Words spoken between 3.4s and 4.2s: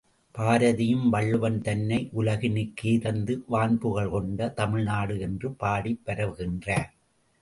வான்புகழ்